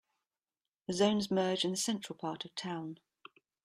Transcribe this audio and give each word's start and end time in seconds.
The 0.87 0.95
zones 0.95 1.29
merge 1.29 1.63
in 1.63 1.69
the 1.69 1.77
central 1.77 2.17
part 2.17 2.43
of 2.43 2.55
town. 2.55 2.97